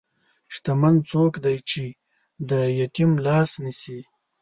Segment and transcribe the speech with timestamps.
[0.53, 1.83] شتمن څوک دی چې
[2.49, 2.51] د
[2.81, 3.99] یتیم لاس نیسي.